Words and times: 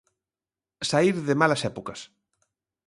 Saír 0.89 1.15
de 1.27 1.35
malas 1.41 1.61
épocas. 1.71 1.99